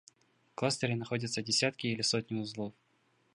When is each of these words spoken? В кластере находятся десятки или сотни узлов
В 0.49 0.55
кластере 0.55 0.95
находятся 0.95 1.43
десятки 1.43 1.85
или 1.85 2.01
сотни 2.01 2.33
узлов 2.33 2.73